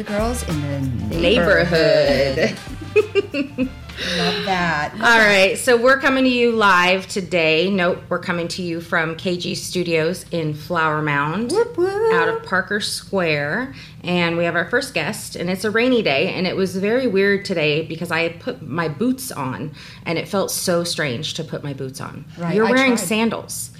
[0.00, 2.56] To Girls in the Neighborhood.
[2.96, 4.94] Love that.
[4.94, 7.68] All right, so we're coming to you live today.
[7.68, 12.14] Nope, we're coming to you from KG Studios in Flower Mound, Whoop, whoop.
[12.14, 15.36] out of Parker Square, and we have our first guest.
[15.36, 18.62] And it's a rainy day, and it was very weird today because I had put
[18.62, 19.74] my boots on,
[20.06, 22.24] and it felt so strange to put my boots on.
[22.38, 23.70] Right, You're wearing sandals.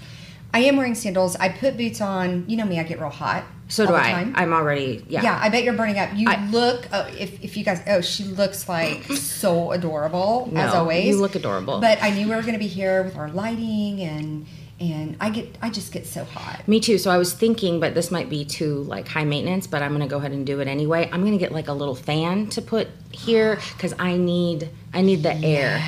[0.53, 1.37] I am wearing sandals.
[1.37, 2.45] I put boots on.
[2.47, 3.45] You know me, I get real hot.
[3.71, 4.11] So do I.
[4.11, 4.33] time.
[4.37, 5.23] I'm already yeah.
[5.23, 6.11] yeah, I bet you're burning up.
[6.15, 10.75] You I- look, uh, if, if you guys, oh, she looks like so adorable as
[10.75, 11.07] always.
[11.07, 11.81] you look adorable.
[11.81, 14.47] But I knew we were going to be here with our lighting and
[14.81, 16.67] and I get, I just get so hot.
[16.67, 16.97] Me too.
[16.97, 19.67] So I was thinking, but this might be too like high maintenance.
[19.67, 21.09] But I'm gonna go ahead and do it anyway.
[21.13, 25.23] I'm gonna get like a little fan to put here because I need I need
[25.23, 25.79] the air.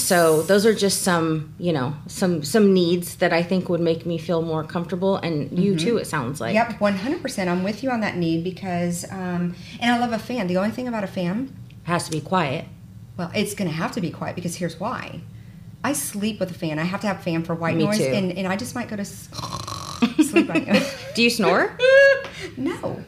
[0.00, 4.04] So those are just some you know some some needs that I think would make
[4.06, 5.16] me feel more comfortable.
[5.16, 5.98] And you too.
[5.98, 6.54] It sounds like.
[6.54, 7.48] Yep, 100%.
[7.48, 10.46] I'm with you on that need because, um, and I love a fan.
[10.46, 12.64] The only thing about a fan, Has to be quiet.
[13.16, 15.20] well, it's going to have to be quiet because here's why.
[15.84, 16.78] I sleep with a fan.
[16.78, 18.04] I have to have a fan for white Me noise, too.
[18.04, 19.04] and, and I just might go to
[20.24, 20.80] sleep on you.
[21.14, 21.76] Do you snore?
[22.56, 23.02] no.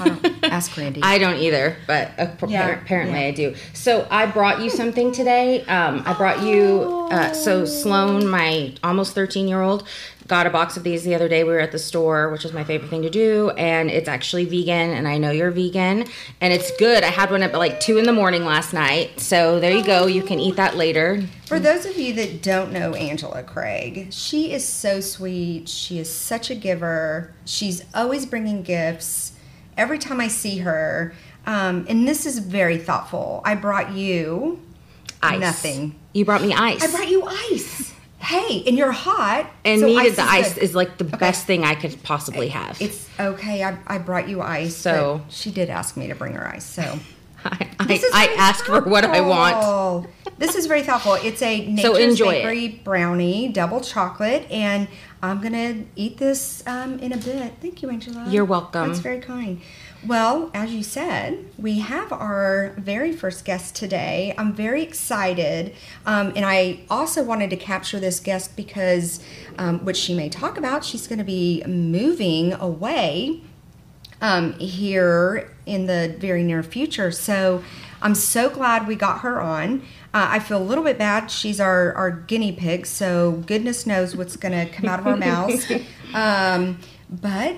[0.00, 0.44] I don't.
[0.44, 1.00] Ask Randy.
[1.02, 3.26] I don't either, but appar- Yeah, apparently yeah.
[3.26, 3.54] I do.
[3.72, 5.64] So I brought you something today.
[5.66, 9.86] Um, I brought you, uh, so Sloan, my almost 13 year old,
[10.28, 11.44] got a box of these the other day.
[11.44, 14.44] We were at the store, which is my favorite thing to do, and it's actually
[14.44, 16.04] vegan, and I know you're vegan,
[16.40, 17.02] and it's good.
[17.02, 19.20] I had one at like 2 in the morning last night.
[19.20, 20.06] So there you go.
[20.06, 21.22] You can eat that later.
[21.46, 25.68] For those of you that don't know Angela Craig, she is so sweet.
[25.68, 27.32] She is such a giver.
[27.44, 29.32] She's always bringing gifts.
[29.76, 31.14] Every time I see her,
[31.46, 33.40] um, and this is very thoughtful.
[33.44, 34.60] I brought you
[35.22, 35.40] Ice.
[35.40, 35.94] Nothing.
[36.12, 36.82] You brought me ice.
[36.82, 37.92] I brought you ice.
[38.18, 39.50] Hey, and you're hot.
[39.64, 40.62] and so needed ice the is ice good.
[40.62, 42.80] is like the best thing I could possibly have.
[42.80, 43.62] It's okay.
[43.64, 44.76] I, I brought you ice.
[44.76, 46.64] So- she did ask me to bring her ice.
[46.64, 46.82] So
[47.44, 50.08] I, I, I ask for what I want.
[50.38, 51.14] This is very thoughtful.
[51.14, 52.42] It's a nature's enjoy it.
[52.42, 54.88] bakery brownie, double chocolate, and
[55.22, 57.54] I'm gonna eat this um, in a bit.
[57.60, 58.28] Thank you, Angela.
[58.28, 58.88] You're welcome.
[58.88, 59.60] That's very kind.
[60.04, 64.34] Well, as you said, we have our very first guest today.
[64.36, 69.22] I'm very excited, um, and I also wanted to capture this guest because,
[69.58, 73.42] um, which she may talk about, she's going to be moving away
[74.20, 77.12] um, here in the very near future.
[77.12, 77.62] So
[78.00, 79.82] I'm so glad we got her on.
[80.14, 81.30] Uh, I feel a little bit bad.
[81.30, 85.16] She's our, our guinea pig, so goodness knows what's going to come out of our
[85.16, 85.70] mouths.
[86.14, 86.78] Um,
[87.08, 87.56] but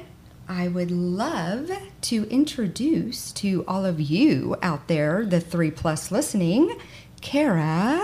[0.49, 1.69] I would love
[2.03, 6.79] to introduce to all of you out there, the three plus listening,
[7.21, 8.01] Kara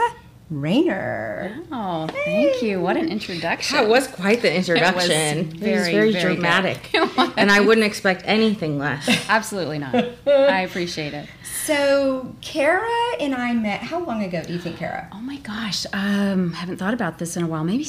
[0.50, 1.60] Rainer.
[1.70, 2.80] Oh, thank you.
[2.80, 3.76] What an introduction.
[3.76, 5.10] That was quite the introduction.
[5.12, 6.90] It was very, very, very dramatic.
[7.36, 9.08] And I wouldn't expect anything less.
[9.28, 9.94] Absolutely not.
[10.26, 11.28] I appreciate it.
[11.64, 12.90] So, Kara
[13.20, 15.08] and I met, how long ago do you think, Kara?
[15.12, 15.86] Oh my gosh.
[15.92, 17.64] Um, haven't thought about this in a while.
[17.64, 17.84] Maybe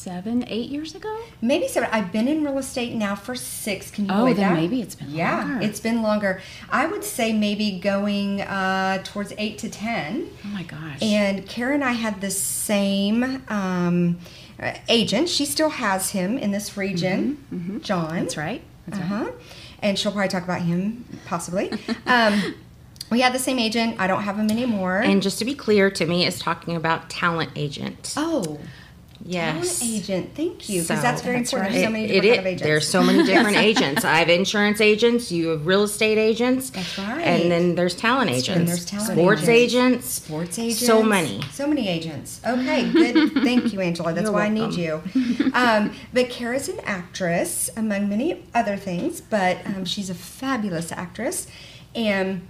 [0.00, 1.14] seven, eight years ago?
[1.42, 1.88] Maybe seven.
[1.92, 3.90] I've been in real estate now for six.
[3.90, 4.60] Can you Oh, believe then that?
[4.60, 5.66] maybe it's been yeah, longer.
[5.66, 6.40] it's been longer.
[6.70, 10.30] I would say maybe going uh, towards eight to ten.
[10.44, 11.02] Oh my gosh.
[11.02, 14.18] And Karen and I had the same um,
[14.58, 15.28] uh, agent.
[15.28, 18.06] She still has him in this region, John.
[18.10, 18.62] Mm-hmm, That's right.
[18.86, 19.08] That's Uh right.
[19.26, 19.30] huh.
[19.82, 21.70] And she'll probably talk about him possibly.
[22.06, 22.54] um,
[23.10, 23.96] we had the same agent.
[23.98, 24.98] I don't have him anymore.
[24.98, 28.14] And just to be clear, to me is talking about talent agent.
[28.16, 28.58] oh,
[29.24, 29.78] yes.
[29.80, 30.30] talent agent.
[30.34, 31.74] Thank you, because So- that's very That's important.
[31.74, 31.80] right.
[31.82, 32.46] There's so many different it is.
[32.46, 32.62] agents.
[32.62, 34.04] There's so many different agents.
[34.04, 35.30] I have insurance agents.
[35.32, 36.70] You have real estate agents.
[36.70, 37.20] That's right.
[37.20, 38.48] And then there's talent agents.
[38.48, 40.06] And there's talent Sports agents.
[40.08, 40.86] Sports agents.
[40.86, 41.42] So many.
[41.52, 42.40] So many agents.
[42.46, 43.32] Okay, good.
[43.44, 44.12] Thank you, Angela.
[44.12, 45.02] That's You're why I need you.
[45.52, 51.48] Um, but Kara's an actress, among many other things, but um, she's a fabulous actress.
[51.94, 52.46] And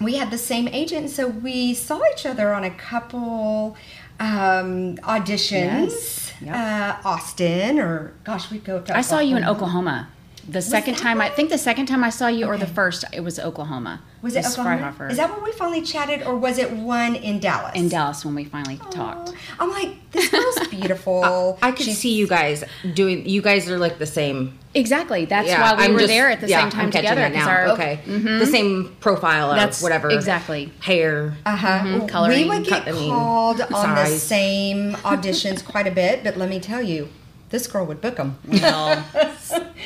[0.00, 3.76] we had the same agent, so we saw each other on a couple
[4.20, 5.90] um, auditions.
[5.90, 6.32] Yes.
[6.40, 6.54] Yep.
[6.54, 10.08] Uh, Austin, or gosh, we'd go to I saw you in Oklahoma.
[10.48, 10.52] Oklahoma.
[10.52, 12.72] The second that time, I think the second time I saw you, or the Okay.
[12.74, 14.00] first, it was Oklahoma.
[14.22, 14.94] Was it Oklahoma?
[14.98, 15.10] Freihofer.
[15.12, 17.72] Is that when we finally chatted, or was it one in Dallas?
[17.76, 19.32] in Dallas when we finally talked?
[19.60, 21.58] I'm like, this girl's beautiful.
[21.62, 22.64] I could She's- see you guys
[22.94, 23.28] doing.
[23.28, 24.58] You guys are like the same.
[24.74, 25.24] Exactly.
[25.24, 27.10] That's Yeah, why we I'm were just- there at the yeah, same time I'm catching
[27.10, 27.20] together.
[27.22, 27.52] that 'cause now.
[27.52, 30.10] our- okay, the same profile of That's- whatever.
[30.10, 30.72] exactly.
[30.80, 31.36] Hair.
[31.46, 31.66] Uh-huh.
[31.68, 34.22] Mhm, We would get cut- I mean, called on the size.
[34.22, 37.08] same auditions quite a bit, but let me tell you,
[37.50, 38.38] this girl would book them.
[38.46, 39.04] Well,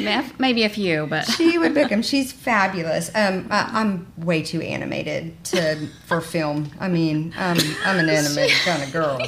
[0.38, 2.02] maybe a few, but She would book them.
[2.02, 3.10] She's fabulous.
[3.14, 6.70] Um, I, I'm way too animated to for film.
[6.80, 9.20] I mean, um, I'm an animated kind of girl.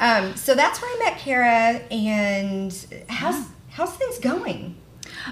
[0.00, 1.80] Um, so that's where I met Kara.
[1.90, 4.76] And how's how's things going?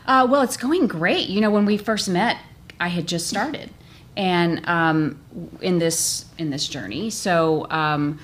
[0.07, 1.29] Uh, well, it's going great.
[1.29, 2.37] You know, when we first met,
[2.79, 3.71] I had just started,
[4.17, 5.21] and um,
[5.61, 7.11] in this in this journey.
[7.11, 8.19] So um,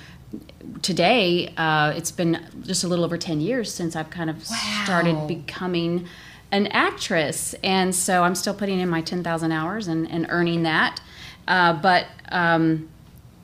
[0.81, 5.27] today, uh, it's been just a little over ten years since I've kind of started
[5.27, 6.07] becoming
[6.51, 10.63] an actress, and so I'm still putting in my ten thousand hours and, and earning
[10.63, 11.01] that.
[11.47, 12.89] Uh, but um,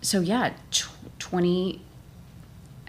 [0.02, 0.90] so yeah, tw-
[1.20, 1.82] twenty.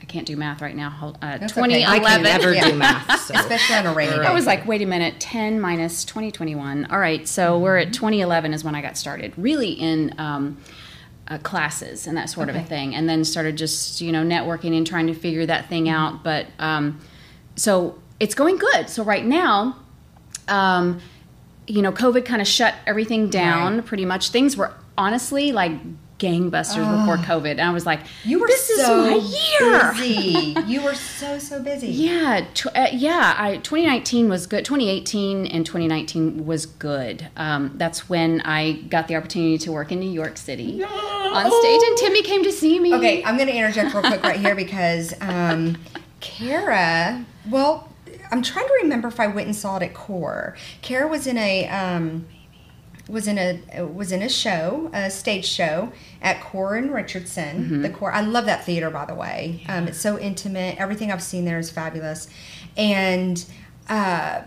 [0.01, 0.91] I can't do math right now.
[0.91, 1.63] Hold, uh, That's okay.
[1.83, 1.87] 2011.
[1.87, 2.69] I I can never Yeah.
[2.71, 3.21] do math.
[3.23, 3.35] So.
[3.35, 4.19] Especially on a rainy day.
[4.27, 6.85] I was like, wait a minute, 10 minus 2021.
[6.91, 7.89] All right, so we're Mm-hmm.
[7.89, 10.59] at 2011 is when I got started, really in um,
[11.29, 12.95] uh, classes and that sort of a thing.
[12.95, 15.95] And then started just, you know, networking and trying to figure that thing Mm-hmm.
[15.95, 16.23] out.
[16.25, 17.01] But um,
[17.57, 18.89] so it's going good.
[18.91, 19.77] So right now,
[20.49, 21.01] um,
[21.67, 23.87] you know, COVID kind of shut everything down Right.
[23.87, 24.29] pretty much.
[24.31, 25.73] Things were honestly like
[26.19, 27.53] gangbusters before COVID.
[27.53, 29.93] And I was like, you were this so is my year.
[29.93, 30.57] busy.
[30.67, 31.89] You were so so busy.
[31.89, 33.35] Yeah, tw- uh, yeah.
[33.37, 34.65] I 2019 was good.
[34.65, 37.29] 2018 and 2019 was good.
[37.37, 41.81] Um, that's when I got the opportunity to work in New York City on stage,
[41.89, 42.95] and Timmy came to see me.
[42.95, 45.77] Okay, I'm going to interject real quick right here because um,
[46.21, 47.89] Kara, well,
[48.31, 50.57] I'm trying to remember if I went and saw it at Core.
[50.83, 52.27] Kara was in a um,
[53.09, 55.93] was in a was in a show, a stage show
[56.23, 57.83] at Core and Richardson.
[57.83, 59.65] The Core, I love that theater by the way.
[59.69, 60.79] Um, it's so intimate.
[60.79, 62.29] Everything I've seen there is fabulous,
[62.77, 63.45] and
[63.89, 64.43] uh,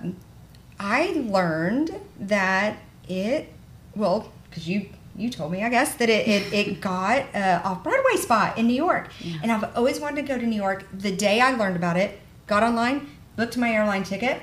[0.80, 2.78] I learned that
[3.08, 3.54] it
[3.96, 7.84] well because you you told me I guess that it it, it got a off
[7.84, 9.10] Broadway spot in New York,
[9.44, 10.86] and I've always wanted to go to New York.
[10.92, 14.42] The day I learned about it, got online, booked my airline ticket,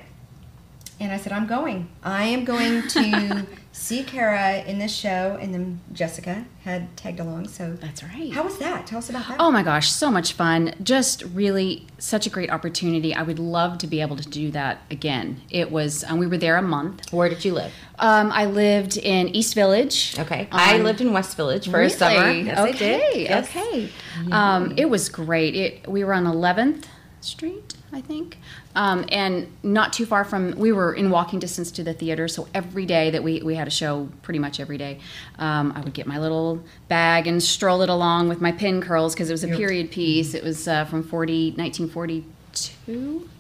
[1.01, 1.89] and I said I'm going.
[2.05, 7.49] I am going to see Kara in this show, and then Jessica had tagged along.
[7.49, 8.33] So That's right.
[8.33, 8.87] how was that?
[8.87, 9.37] Tell us about that.
[9.41, 10.73] Oh my gosh, so much fun.
[10.81, 13.13] Just really such a great opportunity.
[13.15, 15.41] I would love to be able to do that again.
[15.51, 17.13] It was, um, we were there a month.
[17.13, 17.73] Where did you live?
[17.99, 20.15] Um, I lived in East Village.
[20.21, 20.47] Okay.
[20.53, 22.27] I Um, lived in West Village for a summer.
[22.29, 22.43] Really?
[22.43, 22.79] Yes, I okay.
[23.13, 23.21] did.
[23.23, 23.49] Yes.
[23.49, 23.89] Okay.
[24.31, 25.57] Um, it was great.
[25.57, 26.85] It we were on 11th
[27.21, 28.39] Street, I think,
[28.75, 30.59] um, and not too far from.
[30.59, 33.69] We were in walking distance to the theater, so every day that we we had
[33.69, 34.99] a show, pretty much every day,
[35.39, 39.15] um, I would get my little bag and stroll it along with my pin curls
[39.15, 40.35] because it was a period piece.
[40.35, 42.25] It was uh, from 40 1942.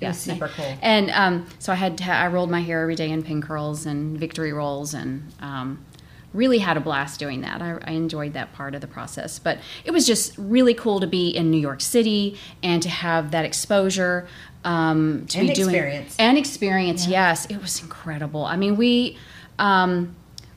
[0.00, 0.78] It was super cool.
[0.82, 3.86] And um, so I had to, I rolled my hair every day in pin curls
[3.86, 5.84] and victory rolls and um,
[6.34, 7.62] really had a blast doing that.
[7.62, 9.38] I, I enjoyed that part of the process.
[9.38, 13.30] But it was just really cool to be in New York City and to have
[13.30, 14.26] that exposure.
[14.64, 16.16] Um, to And be doing experience.
[16.18, 18.44] and experience, yes, it was incredible.
[18.44, 19.16] I mean, we
[19.58, 20.16] um,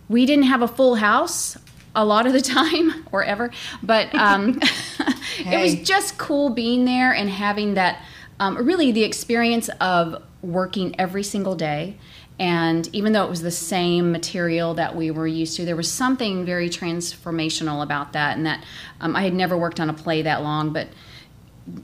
[0.09, 1.57] we didn't have a full house
[1.94, 3.51] a lot of the time or ever,
[3.83, 4.59] but um,
[5.39, 8.01] it was just cool being there and having that
[8.39, 11.97] um, really the experience of working every single day.
[12.39, 15.92] And even though it was the same material that we were used to, there was
[15.92, 18.38] something very transformational about that.
[18.38, 18.63] And that
[19.01, 20.88] um, I had never worked on a play that long, but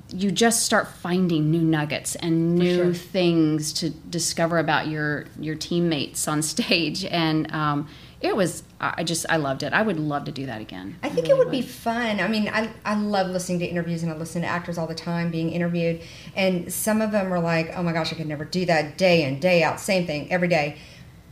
[0.09, 2.93] you just start finding new nuggets and new sure.
[2.93, 7.03] things to discover about your your teammates on stage.
[7.05, 7.87] And um,
[8.23, 9.73] it was I I just I loved it.
[9.73, 10.95] I would love to do that again.
[11.03, 12.19] I think it would be fun.
[12.19, 14.95] I mean, I, I love listening to interviews and I listen to actors all the
[14.95, 16.01] time being interviewed.
[16.35, 19.23] And some of them are like, oh my gosh, I could never do that day
[19.25, 20.77] in, day out, same thing every day.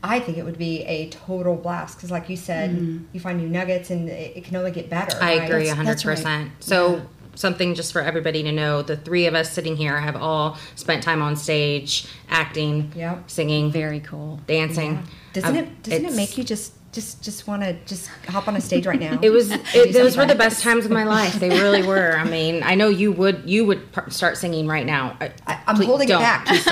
[0.04, 2.72] I think it would be a total blast because, like you said,
[3.14, 5.16] you find new nuggets and it, it can only get better.
[5.22, 5.50] I right?
[5.50, 6.26] agree That's- that's 100%.
[6.26, 6.52] right.
[6.60, 7.02] So,
[7.36, 11.02] something just for everybody to know the three of us sitting here have all spent
[11.04, 13.30] time on stage acting, Yep.
[13.30, 14.40] singing, Very cool.
[14.48, 15.04] dancing.
[15.34, 18.56] Doesn't Um, it doesn't it make you just just just want to just hop on
[18.56, 19.20] a stage right now?
[19.24, 19.52] It was.
[19.74, 21.34] It, those were the best times of my life.
[21.40, 22.18] They really were.
[22.18, 23.50] I mean, I know you would.
[23.50, 25.16] You would start singing right now.
[25.22, 26.22] I, please holding don't.
[26.22, 26.46] it back.
[26.48, 26.68] Please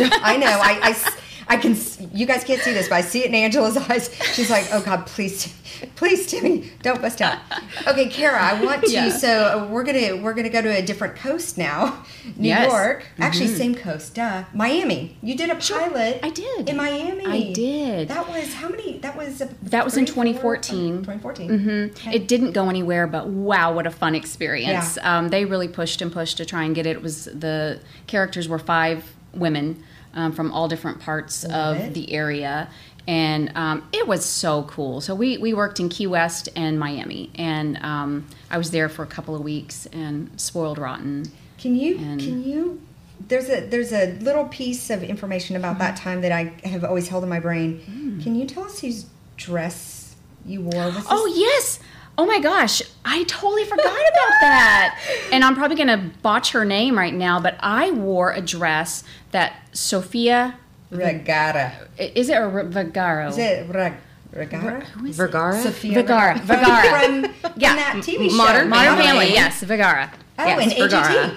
[0.00, 0.24] I'm- don't.
[0.24, 0.46] I know.
[0.46, 0.60] don't.
[0.60, 0.80] I know.
[0.82, 1.12] I,
[1.48, 1.76] I can.
[2.12, 4.14] You guys can't see this, but I see it in Angela's eyes.
[4.34, 5.54] She's like, "Oh God, please,
[5.96, 7.38] please, Timmy, don't bust out."
[7.86, 8.90] Okay, Kara, I want to.
[8.90, 9.08] Yeah.
[9.10, 12.04] So we're gonna we're gonna go to a different coast now,
[12.36, 12.70] New Yes.
[12.70, 13.06] York.
[13.18, 14.14] Actually, same coast.
[14.14, 15.16] Duh, Miami.
[15.22, 16.20] You did a pilot.
[16.22, 16.68] I did.
[16.68, 17.26] in Miami.
[17.26, 18.08] I did.
[18.08, 18.98] That was how many?
[18.98, 20.98] That was a That was in four, 2014.
[21.04, 21.58] 2014.
[21.58, 24.98] hmm It didn't go anywhere, but wow, what a fun experience!
[25.02, 26.90] Um, they really pushed and pushed to try and get it.
[26.96, 29.82] It was the characters were five women
[30.14, 31.94] um, from all different parts Love of it.
[31.94, 32.68] the area,
[33.06, 35.00] and um, it was so cool.
[35.00, 39.02] So we we worked in Key West and Miami, and um, I was there for
[39.02, 41.30] a couple of weeks and spoiled rotten.
[41.58, 42.80] Can you And- can you
[43.28, 46.04] there's a there's a little piece of information about that Mm-hmm.
[46.04, 47.80] time that I have always held in my brain.
[47.88, 48.22] Mm.
[48.22, 50.86] Can you tell us whose dress you wore?
[50.86, 51.78] Was Oh yes.
[52.18, 54.98] Oh my gosh, I totally forgot about that.
[55.32, 59.02] And I'm probably going to botch her name right now, but I wore a dress
[59.30, 60.56] that Sophia
[60.90, 61.72] Regatta.
[61.98, 63.30] is it a Vagaro?
[63.30, 63.94] Is it reg,
[64.30, 64.84] Vergara.
[64.96, 65.60] Vergara.
[65.62, 66.36] Sophia Vergara.
[66.38, 67.00] From- Vergara.
[67.00, 67.76] From, from Yeah.
[67.76, 68.36] that TV show.
[68.36, 69.06] Modern Modern Family.
[69.06, 70.12] Family, yes, Vergara.
[70.38, 71.04] Oh, yes, and Vergara.
[71.30, 71.36] AGT.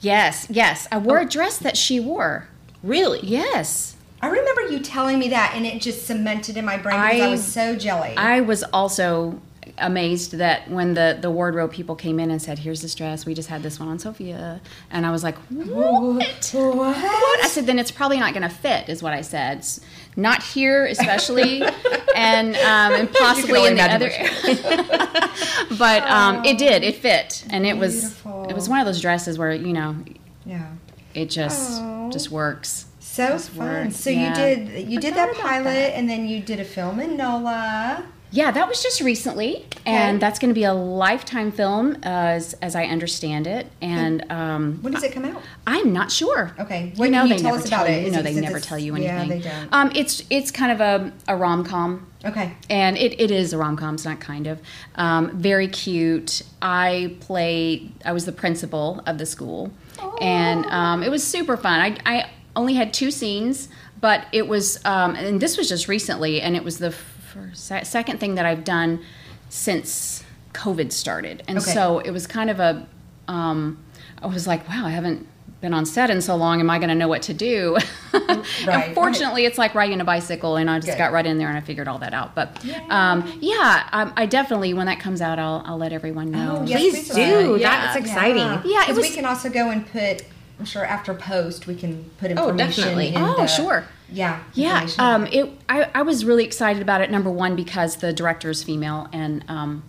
[0.00, 0.88] yes, yes.
[0.92, 1.28] I wore a oh.
[1.28, 2.46] dress that she wore.
[2.82, 3.20] Really?
[3.22, 3.96] Yes.
[4.22, 7.26] I remember you telling me that, and it just cemented in my brain because I,
[7.26, 8.14] I- was so jelly.
[8.16, 9.40] I was also
[9.78, 13.24] amazed that when the the wardrobe people came in and said, "Here's this dress.
[13.26, 16.50] We just had this one on Sophia," and I was like, "What?
[16.52, 16.96] what?
[17.44, 19.58] I said, "Then it's probably not going to fit," is what I said.
[19.58, 19.80] It's
[20.16, 21.62] not here, especially,
[22.14, 24.10] and um, and possibly in the other.
[25.78, 26.82] but um, it did.
[26.84, 29.96] It fit, and it was it was one of those dresses where you know
[30.44, 30.66] Yeah.
[31.14, 32.10] it just Aw.
[32.10, 32.86] just works.
[33.00, 33.84] So Just fun.
[33.84, 34.28] works, So yeah.
[34.28, 35.96] you did you did that pilot, that.
[35.96, 38.04] and then you did a film in NOLA.
[38.34, 40.18] Yeah, that was just recently, and Okay.
[40.18, 43.68] that's going to be a lifetime film, as as I understand it.
[43.80, 45.40] And um, When does it come out?
[45.68, 46.52] I'm not sure.
[46.58, 46.92] Okay.
[46.96, 47.96] You know can you they tell never us tell about you.
[47.98, 48.04] it?
[48.06, 49.28] You know they never tell you anything.
[49.30, 49.68] yeah, they don't.
[49.72, 52.08] Um, it's it's kind of a, a rom com.
[52.24, 52.54] Okay.
[52.68, 53.94] And it, it is a rom com.
[53.94, 54.60] It's not kind of
[54.96, 56.42] um, very cute.
[56.60, 57.88] I play.
[58.04, 59.70] I was the principal of the school,
[60.20, 61.78] and um, it was super fun.
[61.78, 63.68] I, I only had two scenes,
[64.00, 64.84] but it was.
[64.84, 66.90] Um, and this was just recently, and it was the
[67.34, 69.00] first, se- second thing that I've done
[69.48, 71.72] since COVID started, and Okay.
[71.72, 72.86] so it was kind of a.
[73.28, 73.82] Um,
[74.22, 75.26] I was like, wow, I haven't
[75.60, 76.60] been on set in so long.
[76.60, 77.76] Am I going to know what to do?
[78.66, 78.88] right.
[78.88, 80.98] Unfortunately, it's like riding a bicycle, and I just Good.
[80.98, 82.34] got right in there and I figured all that out.
[82.34, 86.58] But um, yeah, um, I definitely when that comes out, I'll, I'll let everyone know.
[86.60, 87.56] Oh, yes, Please please do.
[87.56, 87.58] do.
[87.58, 88.70] That's exciting.
[88.70, 90.22] Yeah, it 'Cause was- we can also go and put.
[90.58, 92.38] I'm sure after post we can put information.
[92.38, 92.84] Oh, information.
[92.84, 93.08] definitely.
[93.14, 93.84] in Oh, the- sure.
[94.10, 94.42] Yeah.
[94.52, 95.50] Yeah, um, it.
[95.68, 97.10] I, I was really excited about it.
[97.10, 99.82] Number one, because the director is female, and um,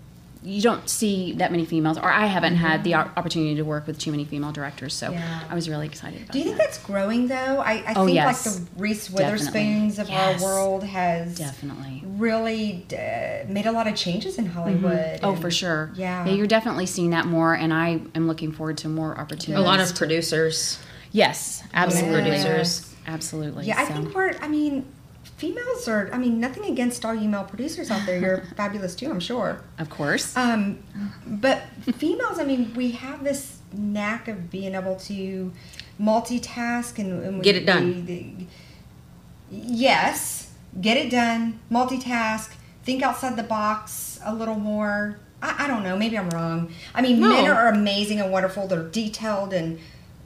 [0.46, 3.98] you don't see that many females, or I haven't had the opportunity to work with
[3.98, 4.94] too many female directors.
[4.94, 5.40] So Yeah.
[5.50, 6.66] I was really excited about Do you think that.
[6.66, 7.36] that's growing though?
[7.66, 8.46] I, I Oh, think yes.
[8.46, 9.26] like the Reese Definitely.
[9.26, 10.42] Witherspoons of Yes.
[10.44, 12.04] our world has Definitely.
[12.06, 15.20] really uh, made a lot of changes in Hollywood.
[15.24, 15.92] Oh, and- for sure.
[15.96, 16.26] Yeah.
[16.28, 19.56] you're definitely seeing that more, and I am looking forward to more opportunities.
[19.66, 20.78] A lot of producers.
[21.12, 22.94] yes, absolutely, producers.
[23.08, 23.66] absolutely.
[23.66, 24.36] Yeah, I think we're.
[24.42, 24.86] I mean,
[25.38, 26.10] females are.
[26.14, 28.20] I mean, nothing against all you male producers out there.
[28.20, 29.62] You're fabulous too, I'm sure.
[29.80, 30.36] of course.
[30.38, 30.80] Um,
[31.26, 31.64] but
[31.98, 35.52] females, I mean, we have this knack of being able to
[36.02, 37.86] multitask and, and we, Get it done.
[37.86, 38.46] we- the-
[39.52, 41.60] yes, get it done.
[41.72, 42.52] Multitask.
[42.84, 45.20] Think outside the box a little more.
[45.42, 45.98] I, I don't know.
[45.98, 46.72] Maybe I'm wrong.
[46.94, 47.30] I mean, No.
[47.30, 48.68] men are amazing and wonderful.
[48.68, 49.80] They're detailed and.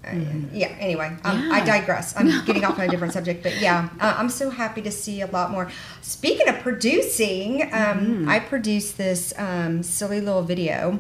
[0.10, 0.76] Uh, Yeah.
[0.80, 2.16] Anyway, um, I digress.
[2.18, 5.22] I'm getting off on a different subject, but yeah, uh, I'm so happy to see
[5.22, 5.70] a lot more.
[6.02, 11.00] Speaking of producing, um, I produced this um, silly little video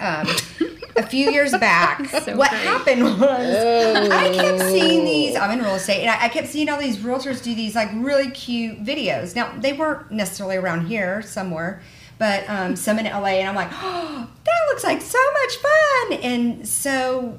[0.00, 0.26] um,
[0.96, 2.00] a few years back.
[2.22, 2.62] So what great.
[2.62, 5.34] happened was I kept seeing these.
[5.36, 7.88] I'm in real estate, and I, I kept seeing all these realtors do these like
[7.94, 9.34] really cute videos.
[9.34, 11.82] Now they weren't necessarily around here somewhere,
[12.18, 16.12] but um, some in LA, and I'm like, oh, that looks like so much fun.
[16.22, 17.38] And so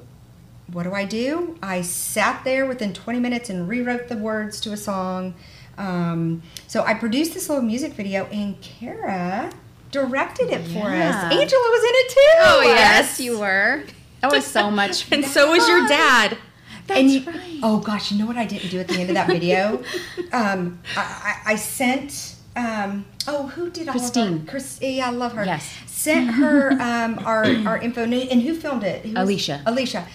[0.72, 1.58] what do I do?
[1.62, 5.34] I sat there within 20 minutes and rewrote the words to a song.
[5.76, 9.50] Um, so I produced this little music video, and Kara
[9.90, 11.14] directed it for us.
[11.24, 12.38] Angela was in it too.
[12.40, 13.84] oh yes, you were.
[14.20, 15.06] That was so much.
[15.12, 16.38] And so was your dad.
[16.86, 17.60] That's and you, right.
[17.62, 19.82] oh gosh, you know what I didn't do at the end of that video?
[20.32, 22.33] um, I, I, I sent.
[22.56, 24.34] Um, oh, who did all Christine.
[24.34, 25.44] of our, Chris, yeah, I love her.
[25.44, 25.76] Yes.
[25.86, 29.02] Sent her um, our our info, and who filmed it?
[29.04, 29.60] Who was- Alicia.
[29.64, 29.68] Mm-hmm.
[29.68, 30.06] Alicia.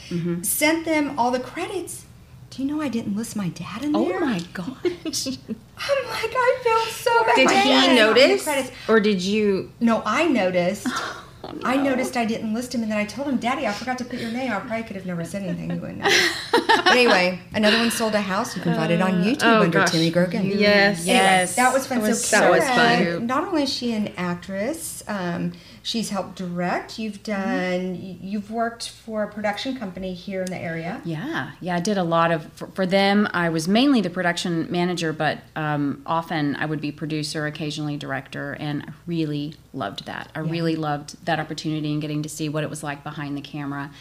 [0.44, 2.06] Sent them all the credits.
[2.52, 4.18] Do you know I didn't list my dad in there?
[4.18, 5.28] Oh my gosh.
[5.78, 7.36] I'm like, I feel so bad.
[7.36, 8.44] Did he is not in the notice?
[8.44, 8.72] credits.
[8.88, 9.72] Or did you?
[9.80, 10.88] No, I noticed.
[11.42, 13.98] Oh, I noticed I didn't list him, and then I told him, Daddy, I forgot
[14.00, 14.52] to put your name.
[14.52, 15.70] I probably could have never said anything.
[15.70, 16.10] He wouldn't know.
[16.52, 18.58] but anyway, another one sold a house.
[18.58, 19.92] You can find it on YouTube oh, under gosh.
[19.92, 20.44] Timmy Gergen.
[20.60, 21.00] Yes.
[21.00, 21.56] Anyway, Yes.
[21.56, 22.02] that was fun.
[22.02, 23.28] That was so so Kara, fun.
[23.28, 27.00] Not only is she an actress, um, she's helped direct.
[27.00, 27.96] You've done.
[28.22, 31.02] You've worked for a production company here in the area.
[31.06, 33.28] Yeah, yeah, I did a lot of for, for them.
[33.34, 38.54] I was mainly the production manager, but um, often I would be producer, occasionally director,
[38.60, 40.30] and I really loved that.
[40.36, 43.42] I really loved that opportunity and getting to see what it was like behind the
[43.42, 43.92] camera,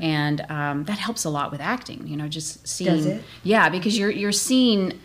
[0.00, 2.06] and um, that helps a lot with acting.
[2.06, 3.06] You know, just seeing.
[3.06, 3.22] it?
[3.42, 4.98] Yeah, because you're you're seeing.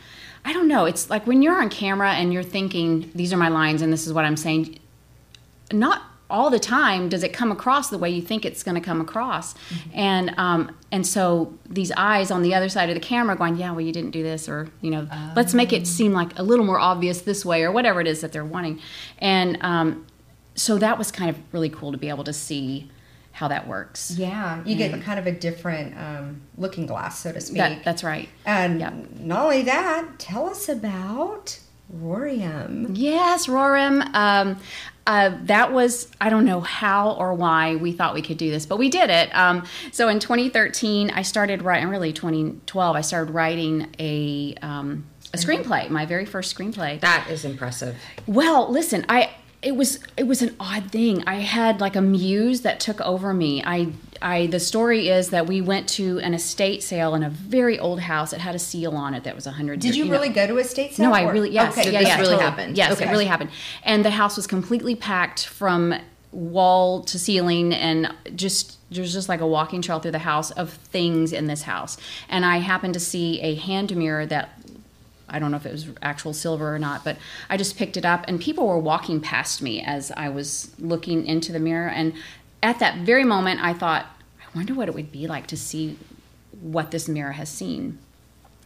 [0.46, 0.84] I don't know.
[0.84, 4.06] It's like when you're on camera and you're thinking, "These are my lines, and this
[4.08, 4.80] is what I'm saying."
[5.72, 8.82] Not all the time does it come across the way you think it's going to
[8.82, 9.56] come across,
[9.94, 13.72] and um, and so these eyes on the other side of the camera going, "Yeah,
[13.72, 16.66] well, you didn't do this," or you know, let's make it seem like a little
[16.66, 18.80] more obvious this way, or whatever it is that they're wanting,
[19.20, 20.06] and um,
[20.56, 22.90] so that was kind of really cool to be able to see
[23.34, 24.12] how that works.
[24.18, 27.58] Yeah, you get kind of a different um, looking glass, so to speak.
[27.58, 28.30] That, that's right.
[28.46, 28.94] And Yep.
[29.22, 31.60] not only that, tell us about
[31.92, 32.92] Rorium.
[32.96, 34.08] Yes, Rorem.
[34.14, 34.58] Um,
[35.06, 38.66] uh, that was I don't know how or why we thought we could do this,
[38.66, 39.36] but we did it.
[39.36, 41.90] Um, so in 2013, I started writing.
[41.90, 45.90] Really, 2012, I started writing a um, a screenplay.
[45.90, 47.00] My very first screenplay.
[47.02, 47.98] That is impressive.
[48.28, 49.32] Well, listen, I
[49.62, 51.24] it was it was an odd thing.
[51.26, 53.64] I had like a muse that took over me.
[53.64, 53.92] I
[54.24, 58.00] I the story is that we went to an estate sale in a very old
[58.00, 58.34] house.
[58.34, 59.80] It had a seal on it that was a hundred.
[59.82, 61.10] Did you, know- really go to a state sale?
[61.10, 61.92] no, I really yes, Okay.
[61.92, 62.44] yeah, this yeah, really totally.
[62.44, 62.78] happened.
[62.78, 63.06] Yes, Okay.
[63.06, 63.50] it really happened.
[63.84, 65.94] And the house was completely packed from
[66.32, 70.72] wall to ceiling, and just there's just like a walking trail through the house of
[70.72, 71.98] things in this house.
[72.30, 74.50] And I happened to see a hand mirror that.
[75.30, 77.18] I don't know if it was actual silver or not, but
[77.50, 81.26] I just picked it up and people were walking past me as I was looking
[81.26, 81.88] into the mirror.
[81.90, 82.14] And
[82.62, 84.06] at that very moment, I thought,
[84.54, 85.98] I wonder what it would be like to see
[86.62, 87.98] what this mirror has seen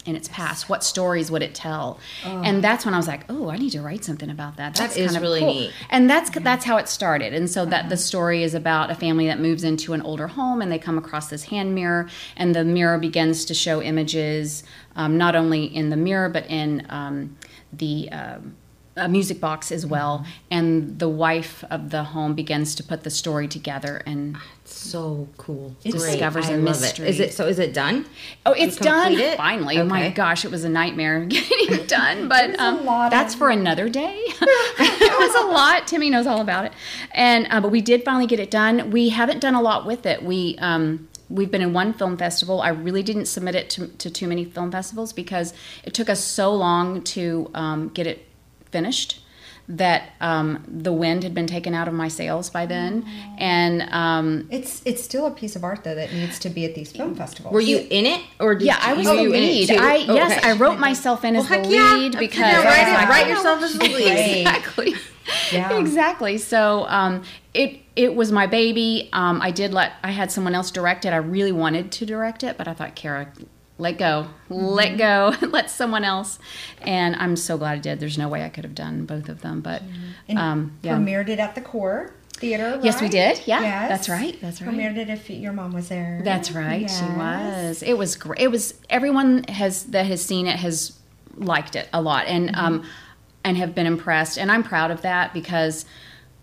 [0.05, 0.69] in its past.
[0.69, 1.99] What stories would it tell?
[2.23, 4.75] And that's when I was like, oh, I need to write something about that.
[4.75, 5.53] That's is kind of really cool.
[5.53, 5.73] neat.
[5.89, 7.33] And that's that's how it started.
[7.33, 10.61] And so that the story is about a family that moves into an older home
[10.61, 14.63] and they come across this hand mirror, and the mirror begins to show images,
[14.95, 17.37] um, not only in the mirror but in um,
[17.73, 18.55] the um,
[18.97, 20.25] a music box as well.
[20.51, 25.75] And the wife of the home begins to put the story together and So cool.
[25.83, 26.11] It's Great.
[26.11, 27.07] discovers I a love mystery.
[27.07, 27.11] It.
[27.11, 27.47] Is it so?
[27.47, 28.05] Is it done?
[28.45, 29.37] Oh, it's done it?
[29.37, 29.77] finally.
[29.77, 33.33] Oh my gosh, it was a nightmare getting it done, but There's um, lot that's
[33.33, 34.15] for another day.
[34.25, 35.87] it was a lot.
[35.87, 36.73] Timmy knows all about it,
[37.13, 38.91] and uh, but we did finally get it done.
[38.91, 40.23] We haven't done a lot with it.
[40.23, 42.61] We um, we've been in one film festival.
[42.61, 46.23] I really didn't submit it to, to too many film festivals because it took us
[46.23, 48.26] so long to um, get it
[48.71, 49.21] finished
[49.69, 53.05] that um, the wind had been taken out of my sails by then,
[53.37, 56.73] and um, It's it's still a piece of art though that needs to be at
[56.73, 57.53] these film festivals.
[57.53, 59.67] Were you in it or did yeah, I was were the you in it lead.
[59.67, 59.75] too?
[59.77, 60.49] I Oh, yes, okay.
[60.49, 61.95] I wrote myself in as Well, the yeah.
[61.95, 64.39] lead because Yeah, I write, it, like, write oh, yourself as the lead.
[64.39, 64.93] Exactly
[65.51, 65.77] Yeah.
[65.79, 70.55] exactly so um, it it was my baby um, i did let i had someone
[70.55, 73.27] else direct it i really wanted to direct it but i thought kara
[73.77, 76.39] let go let go let someone else
[76.81, 79.41] and i'm so glad i did there's no way i could have done both of
[79.41, 79.81] them but
[80.27, 80.95] and um, yeah.
[80.95, 82.79] premiered it at the Core Theater.
[82.83, 83.41] Yes, we did.
[83.47, 83.89] Yeah, Yes.
[83.89, 84.69] that's right, that's right.
[84.71, 86.21] Premiered it if your mom was there.
[86.23, 86.87] That's right.
[86.87, 87.81] She was.
[87.81, 88.39] It was great.
[88.39, 90.97] It was everyone has that has seen it has
[91.35, 92.83] liked it a lot and um
[93.43, 95.85] and have been impressed and I'm proud of that because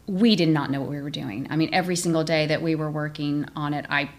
[0.06, 1.46] we did not know what we were doing.
[1.48, 4.10] I mean, every single day that we were working on it, I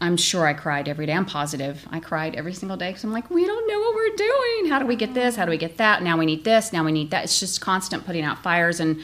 [0.00, 1.12] I'm sure I cried every day.
[1.12, 1.86] I'm positive.
[1.90, 4.70] I cried every single day because I'm like, we don't know what we're doing.
[4.70, 5.36] How do we get this?
[5.36, 6.02] How do we get that?
[6.02, 6.72] Now we need this.
[6.72, 7.24] Now we need that.
[7.24, 9.00] It's just constant putting out fires and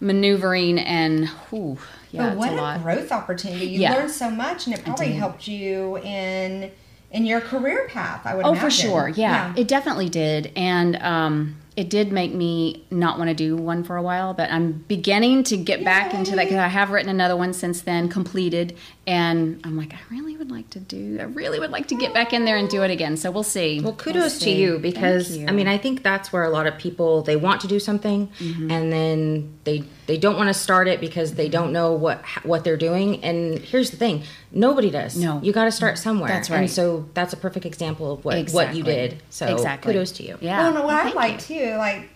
[0.00, 1.78] maneuvering and whew,
[2.10, 3.66] yeah, but what a a, growth opportunity!
[3.66, 3.94] You Yeah.
[3.94, 6.70] learned so much, and it probably helped you in
[7.12, 8.22] in your career path.
[8.24, 8.44] I would.
[8.44, 8.70] Oh, imagine.
[8.70, 9.08] for sure.
[9.08, 13.84] Yeah, it definitely did, and um, it did make me not want to do one
[13.84, 14.34] for a while.
[14.34, 17.80] But I'm beginning to get back into that because I have written another one since
[17.80, 21.16] then, completed, and I'm like, I really would like to do.
[21.18, 23.16] I really would like to get back in there and do it again.
[23.16, 23.80] So we'll see.
[23.80, 24.60] Well, kudos to see.
[24.60, 25.46] you because you.
[25.48, 28.28] I mean I think that's where a lot of people they want to do something
[28.38, 28.70] Mm-hmm.
[28.70, 32.64] and then they they don't want to start it because they don't know what what
[32.64, 33.22] they're doing.
[33.22, 35.16] And here's the thing: nobody does.
[35.16, 35.40] No.
[35.40, 36.28] you got to start somewhere.
[36.28, 36.68] That's And right.
[36.70, 39.22] so that's a perfect example of what what you did.
[39.30, 39.92] So Exactly.
[39.92, 40.36] kudos to you.
[40.40, 40.58] Yeah.
[40.58, 42.08] Well, no, what I Thank like too, like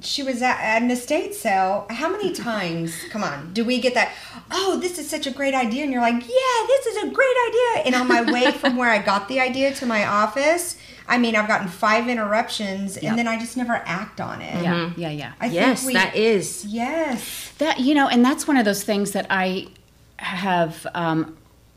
[0.00, 1.86] she was at, at an estate sale.
[1.90, 4.14] How many times, come on, do we get that?
[4.50, 7.36] Oh, this is such a great idea, and you're like, yeah, this is a great
[7.48, 7.82] idea.
[7.84, 11.36] And on my way from where I got the idea to my office, I mean,
[11.36, 13.04] I've gotten five interruptions, Yep.
[13.10, 14.62] and then I just never act on it.
[14.62, 14.90] Yeah.
[14.96, 15.10] Yeah.
[15.10, 15.32] Yeah.
[15.40, 16.64] I Yes, think we, that is.
[16.64, 17.52] Yes.
[17.58, 19.68] That you know, and that's one of those things that I
[20.16, 21.36] have um,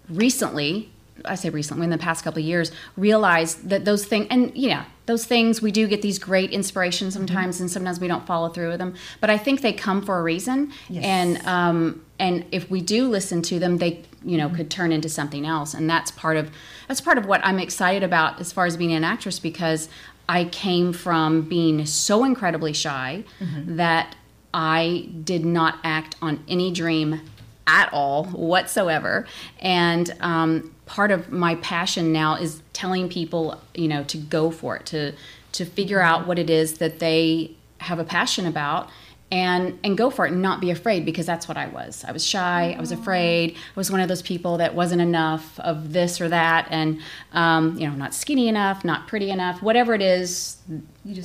[0.09, 0.91] recently.
[1.25, 4.85] I say recently, in the past couple of years, realized that those things, and yeah,
[5.05, 8.69] those things we do get these great inspirations sometimes, and sometimes we don't follow through
[8.69, 8.95] with them.
[9.21, 11.03] But I think they come for a reason, Yes.
[11.03, 15.09] and um, and if we do listen to them, they you know could turn into
[15.09, 16.51] something else, and that's part of
[16.87, 19.87] that's part of what I'm excited about as far as being an actress because
[20.29, 23.23] I came from being so incredibly shy
[23.65, 24.15] that
[24.53, 27.21] I did not act on any dream
[27.65, 29.25] at all whatsoever.
[29.59, 34.77] And um, part of my passion now is telling people, you know, to go for
[34.77, 35.13] it, to
[35.53, 38.89] to figure out what it is that they have a passion about.
[39.29, 42.05] And, and go for it and not be afraid because that's what I was.
[42.07, 42.73] I was shy.
[42.77, 43.55] I was afraid.
[43.55, 47.01] I was one of those people that wasn't enough of this or that, and
[47.33, 50.55] um, you know, not skinny enough, not pretty enough, whatever it is.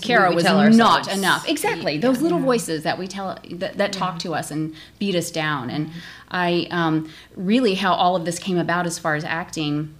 [0.00, 1.48] Kara was not enough.
[1.48, 1.96] Exactly.
[1.96, 5.70] Those little voices that we tell that, that talk to us and beat us down.
[5.70, 5.92] And
[6.28, 9.94] I um, really how all of this came about as far as acting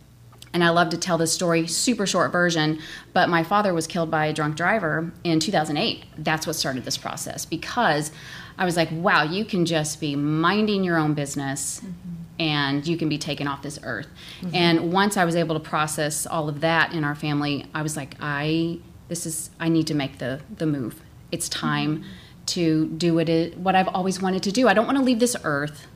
[0.54, 2.78] And I love to tell this story, super short version,
[3.12, 6.04] but my father was killed by a drunk driver in 2008.
[6.18, 8.12] That's what started this process because
[8.58, 11.92] I was like, wow, you can just be minding your own business mm-hmm.
[12.38, 14.08] and you can be taken off this earth.
[14.40, 14.54] Mm-hmm.
[14.54, 17.96] And once I was able to process all of that in our family, I was
[17.96, 21.00] like, I this is I need to make the the move.
[21.30, 21.66] It's mm-hmm.
[21.66, 22.04] time
[22.44, 24.68] to do what it what I've always wanted to do.
[24.68, 25.86] I don't want to leave this earth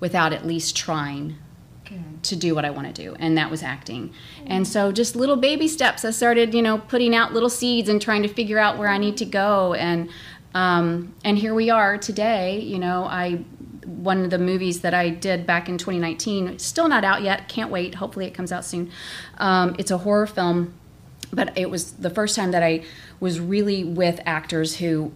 [0.00, 1.36] without at least trying
[2.22, 4.12] to do what I want to do, and that was acting.
[4.46, 6.04] And so, just little baby steps.
[6.04, 8.98] I started, you know, putting out little seeds and trying to figure out where I
[8.98, 9.74] need to go.
[9.74, 10.10] And
[10.54, 12.60] um, and here we are today.
[12.60, 13.44] You know, I
[13.84, 17.48] one of the movies that I did back in 2019, still not out yet.
[17.48, 17.96] Can't wait.
[17.96, 18.90] Hopefully, it comes out soon.
[19.38, 20.74] Um, it's a horror film,
[21.32, 22.84] but it was the first time that I
[23.20, 25.12] was really with actors who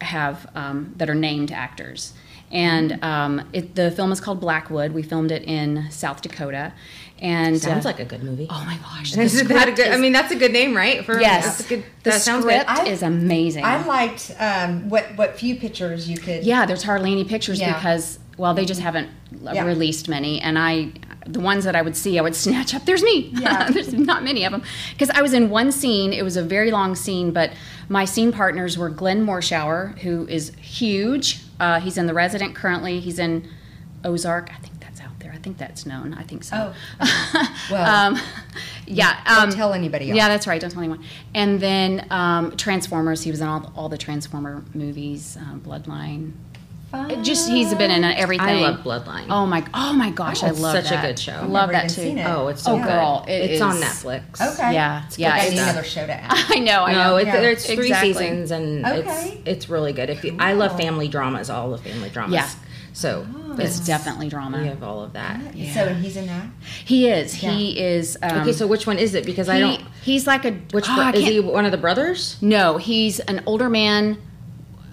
[0.00, 2.12] have um, that are named actors.
[2.52, 4.92] And um, it, the film is called Blackwood.
[4.92, 6.72] We filmed it in South Dakota,
[7.18, 8.46] and Sounds uh, like a good movie.
[8.48, 10.76] oh my gosh, the Isn't that a script good, I mean, that's a good name,
[10.76, 11.04] right?
[11.04, 11.84] For yes, that's a good.
[12.04, 12.60] the That sounds good.
[12.62, 13.64] script I- is amazing.
[13.64, 16.44] I liked um, what what few pictures you could.
[16.44, 17.74] Yeah, there's hardly any pictures Yeah.
[17.74, 19.08] because well, they just haven't
[19.42, 19.64] Yeah.
[19.64, 20.92] released many, and I,
[21.26, 22.84] the ones that I would see, I would snatch up.
[22.84, 23.32] There's me.
[23.40, 23.70] Yeah.
[23.70, 26.12] there's not many of them because I was in one scene.
[26.12, 27.50] It was a very long scene, but
[27.88, 31.40] my scene partners were Glenn Morshower, who is huge.
[31.60, 33.00] Uh, he's in The Resident currently.
[33.00, 33.48] He's in
[34.04, 34.50] Ozark.
[34.52, 35.32] I think that's out there.
[35.32, 36.14] I think that's known.
[36.14, 36.72] I think so.
[37.00, 37.52] Oh.
[37.70, 38.18] Well, um,
[38.86, 39.18] yeah.
[39.26, 40.16] don't Um, tell anybody else.
[40.16, 40.60] yeah, that's right.
[40.60, 41.02] Don't tell anyone.
[41.34, 43.22] And then um, Transformers.
[43.22, 45.36] He was in all, all the Transformer movies.
[45.40, 45.56] Uh,
[46.96, 47.24] Bloodline.
[47.24, 48.46] Just he's been in everything.
[48.46, 49.26] I love Bloodline.
[49.30, 49.66] Oh my!
[49.74, 50.42] Oh my gosh!
[50.42, 50.84] I love that.
[50.86, 51.32] such a good show.
[51.34, 52.00] I've Love never that even too.
[52.02, 52.26] seen it.
[52.26, 52.84] Oh, it's so Oh, good.
[52.86, 54.40] girl, it it's on Netflix.
[54.54, 54.74] Okay.
[54.74, 55.32] Yeah, yeah.
[55.34, 56.32] I need it's- another show to add.
[56.48, 56.84] I know.
[56.84, 57.16] I No, know.
[57.16, 57.40] it's, Yeah.
[57.40, 58.12] it's three Exactly.
[58.14, 59.40] seasons and Okay.
[59.44, 60.10] it's it's really good.
[60.10, 62.34] If you, I love family dramas, all the family dramas.
[62.34, 62.48] Yeah.
[62.92, 63.26] So
[63.58, 64.58] it's definitely drama.
[64.62, 65.38] we have all of that.
[65.74, 66.46] So he's in that.
[66.86, 67.34] He is.
[67.34, 68.16] He is.
[68.22, 69.26] Um, Okay, so which one is it?
[69.26, 69.82] Because I don't.
[70.02, 70.52] He's like a.
[70.72, 71.40] Which oh, bro- is he?
[71.40, 72.38] One of the brothers?
[72.40, 74.16] No, he's an older man,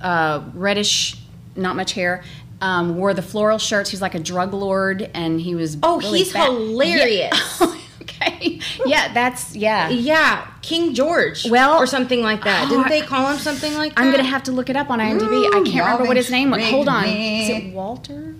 [0.02, 1.16] uh, reddish,
[1.56, 2.24] not much hair.
[2.62, 3.90] Um, wore the floral shirts.
[3.90, 5.78] He's like a drug lord, and he was.
[5.84, 6.46] Oh, really he's fat.
[6.52, 7.62] hilarious.
[7.62, 7.76] Yeah.
[8.02, 8.60] okay.
[8.86, 9.90] Yeah, that's yeah.
[9.90, 11.50] Yeah, King George.
[11.50, 12.68] Well- or something like that.
[12.68, 14.02] Oh, Didn't they call him something like that?
[14.02, 15.48] I'm gonna have to look it up on IMDb.
[15.48, 16.64] I can't y'all remember what his name was.
[16.70, 17.06] Hold on.
[17.06, 18.36] Is it Walter?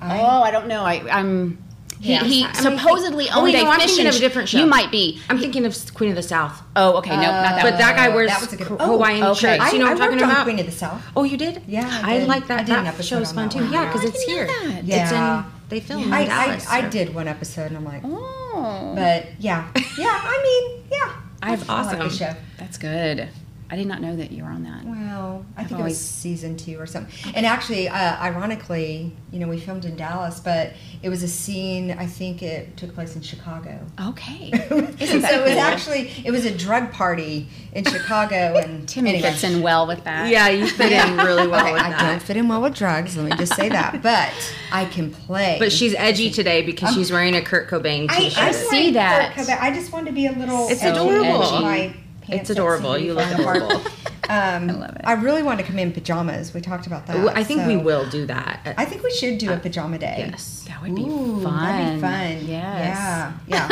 [0.00, 0.82] I- oh, I don't know.
[0.84, 1.58] I, I'm.
[2.04, 2.22] He, Yeah.
[2.24, 4.48] he I mean, supposedly oh, owned wait, no, a I'm fish thinking of a different
[4.50, 4.58] show.
[4.58, 5.22] You might be.
[5.30, 6.62] I'm thinking of Queen of the South.
[6.76, 7.10] Oh, okay.
[7.10, 7.62] No, not that one.
[7.62, 7.78] But one.
[7.80, 9.40] that guy wears that was a good- H- oh, Hawaiian okay.
[9.58, 9.72] shirts.
[9.72, 10.44] You know I what I'm talking on about?
[10.44, 11.02] Queen of the South.
[11.16, 11.62] Oh, you did?
[11.66, 12.60] Yeah, I I, like that.
[12.60, 13.66] I did an that episode show's on fun too.
[13.72, 14.46] Yeah, because it's here.
[14.46, 14.78] know.
[14.80, 15.38] It's Yeah.
[15.46, 15.52] in.
[15.70, 16.66] They filmed I, in Dallas.
[16.68, 20.20] I, I did one episode and I'm like, Oh, but yeah, yeah.
[20.22, 20.40] I
[20.76, 21.12] mean, yeah.
[21.42, 22.10] I've I like awesome.
[22.10, 22.34] show.
[22.58, 23.28] that's good.
[23.70, 24.84] I did not know that you were on that.
[24.84, 27.34] Well, I think it was season two or something.
[27.34, 31.90] And actually, uh, ironically, you know, we filmed in Dallas, but it was a scene.
[31.92, 33.80] I think it took place in Chicago.
[34.08, 34.50] Okay.
[34.68, 35.60] so Isn't it that was cool?
[35.60, 39.30] actually it was a drug party in Chicago, and Timmy anyway.
[39.30, 40.28] fits in well with that.
[40.28, 42.00] Yeah, you fit in really well Okay, with I that.
[42.10, 43.16] don't fit in well with drugs.
[43.16, 44.32] Let me just say that, but
[44.72, 45.56] I can play.
[45.58, 48.38] But she's edgy today because she's wearing a Kurt Cobain t-shirt.
[48.42, 49.32] I see that.
[49.34, 49.60] Kurt Cobain.
[49.60, 50.68] I just wanted to be a little.
[50.68, 51.40] It's edgy adorable.
[51.40, 52.96] with my pants It's adorable.
[52.98, 53.82] You look adorable.
[54.26, 55.02] Um, I love it.
[55.04, 56.54] I really want to come in pajamas.
[56.54, 57.16] We talked about that.
[57.16, 58.74] Well, I think we will do that.
[58.78, 60.26] I think we should do a pajama day.
[60.30, 60.64] yes.
[60.66, 61.62] That would be Ooh, fun.
[61.62, 62.48] That'd be fun.
[62.48, 63.32] Yes.
[63.46, 63.68] Yeah.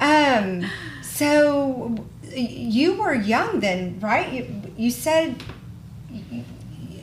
[0.00, 0.60] Yeah.
[0.64, 0.70] um,
[1.02, 1.94] so
[2.34, 4.32] you were young then, right?
[4.32, 5.42] You, you said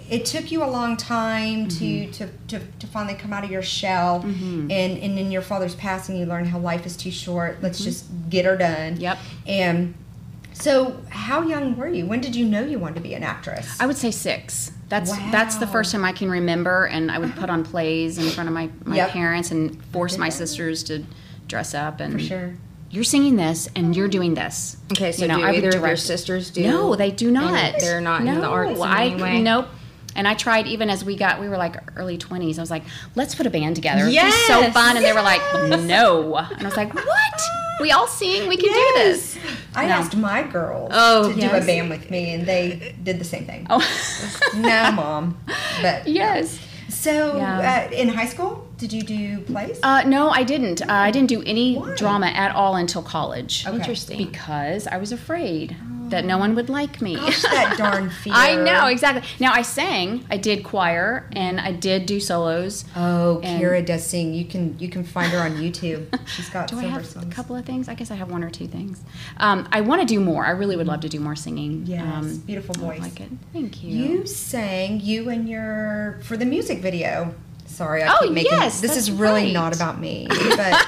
[0.10, 2.12] it took you a long time Mm-hmm.
[2.12, 4.22] to, to, to, to finally come out of your shell.
[4.22, 7.60] And, and in your father's passing, you learned how life is too short.
[7.62, 8.94] Let's just get her done.
[8.96, 9.02] Mm-hmm.
[9.02, 9.18] Yep.
[9.48, 9.94] And
[10.58, 12.06] so, how young were you?
[12.06, 13.78] When did you know you wanted to be an actress?
[13.80, 14.72] I would say six.
[14.88, 18.30] That's that's the first time I can remember, and I would put on plays in
[18.30, 19.10] front of my, my Yep.
[19.10, 21.04] parents and force my sisters to
[21.48, 22.54] dress up and For sure.
[22.90, 24.78] you're singing this and you're doing this.
[24.94, 26.64] Okay, so You know, do I either of your sisters do?
[26.64, 27.76] No, they do not.
[27.80, 29.10] they're not no, in the arts I?
[29.42, 29.68] Nope.
[30.16, 32.58] And I tried even as we got, we were like early 20s.
[32.58, 32.84] I was like,
[33.16, 34.02] let's put a band together.
[34.06, 34.96] It'd be so fun.
[34.96, 35.42] And they were like,
[35.84, 36.36] no.
[36.38, 37.42] And I was like, what?
[37.82, 38.48] We all sing.
[38.48, 39.38] We can do this.
[39.76, 39.96] I No.
[39.96, 43.46] asked my girls Oh, to do a band with me, and they did the same
[43.46, 43.68] thing.
[43.70, 43.84] Oh,
[44.56, 45.38] no, mom.
[45.82, 46.58] But yes.
[46.88, 47.88] So, Yeah.
[47.92, 49.78] uh, in high school, did you do plays?
[49.84, 50.82] Uh, no, I didn't.
[50.84, 51.94] Uh, I didn't do any Why?
[51.96, 53.66] drama at all until college.
[53.68, 53.76] Okay.
[53.76, 54.18] Interesting.
[54.26, 55.76] Because I was afraid
[56.10, 57.16] that no one would like me.
[57.16, 58.34] Gosh, that darn fear.
[58.36, 59.24] I know exactly.
[59.40, 60.26] Now I sang.
[60.30, 62.86] I did choir and I did do solos.
[62.96, 64.34] Oh, Kara does sing.
[64.34, 66.08] You can you can find her on YouTube.
[66.28, 67.26] She's got Do I have songs.
[67.26, 67.88] a couple of things?
[67.90, 69.02] I guess I have one or two things.
[69.38, 70.46] Um, I want to do more.
[70.46, 71.84] I really would love to do more singing.
[71.86, 73.00] Yes, Um, beautiful I voice.
[73.02, 73.30] like it.
[73.54, 73.90] Thank you.
[73.96, 77.34] You sang you and your for the music video.
[77.68, 79.54] Sorry, I Oh, keep making yes, this is really right.
[79.54, 80.88] not about me, but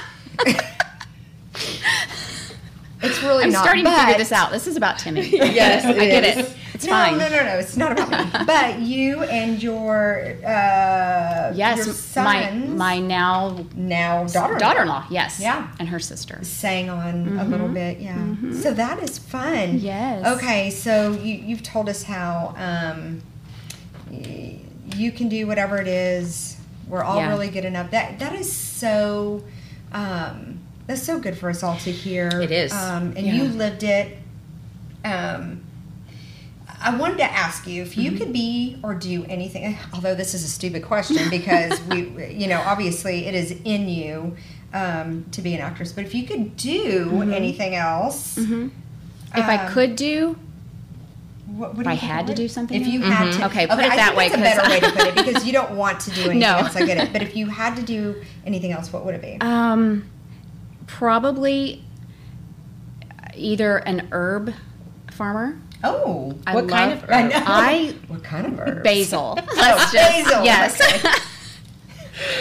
[3.28, 3.62] really I'm not.
[3.64, 4.50] starting to figure this out.
[4.50, 5.28] This is about Timmy.
[5.58, 6.54] Yes, I get it.
[6.74, 7.18] It's no, fine.
[7.18, 8.40] No, no, no, it's not about me.
[8.46, 11.86] but you and your uh, Yes,
[12.16, 15.06] my sons, my now now daughter daughter-in-law.
[15.10, 15.40] Yes.
[15.40, 15.68] Yeah.
[15.80, 16.38] And her sister.
[16.44, 17.98] sang on a little bit.
[17.98, 19.78] Yeah, so that is fun.
[19.78, 20.24] Yes.
[20.36, 23.22] Okay, so you you've told us how um,
[24.10, 26.56] you can do whatever it is.
[26.86, 27.28] We're all Yeah.
[27.30, 27.90] really good enough.
[27.90, 29.42] That that is so.
[29.90, 30.57] Um,
[30.88, 32.28] that's so good for us all to hear.
[32.40, 32.72] It is.
[32.72, 33.34] um, and Yeah.
[33.34, 34.18] you lived it.
[35.04, 35.60] Um,
[36.80, 38.00] I wanted to ask you if Mm-hmm.
[38.00, 39.76] you could be or do anything.
[39.92, 44.36] Although this is a stupid question because we, you know, obviously it is in you
[44.74, 45.92] um, to be an actress.
[45.92, 48.68] But if you could do anything else, Mm-hmm.
[49.36, 50.36] If I um, could do,
[51.48, 53.12] what, what If I had to do something If you else?
[53.12, 55.14] had to, Okay, put it I that way, That's a better way to put it
[55.26, 56.56] because you don't want to do anything No.
[56.58, 56.74] else.
[56.76, 57.12] I get it.
[57.12, 59.36] But if you had to do anything else, what would it be?
[59.42, 60.04] um,
[60.88, 61.84] probably
[63.36, 64.52] either an herb
[65.12, 65.56] farmer.
[65.84, 67.30] oh, I What kind of I herb?
[67.30, 67.42] know.
[67.46, 68.82] I what kind of herb?
[68.82, 69.38] basil.
[69.50, 70.44] Oh, basil.
[70.44, 70.80] yes.
[70.80, 71.08] Okay.